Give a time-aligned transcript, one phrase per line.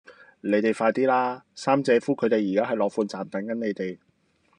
[0.41, 1.45] 你哋快啲啦!
[1.53, 3.99] 三姐夫佢哋而家喺樂富站等緊你哋